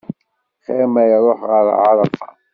Xir 0.65 0.83
ma 0.93 1.03
iruḥ 1.13 1.41
ɣer 1.49 1.65
ɛarafa. 1.85 2.27